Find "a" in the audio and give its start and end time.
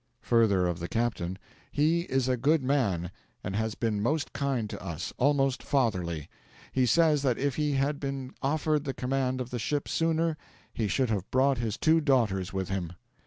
2.27-2.35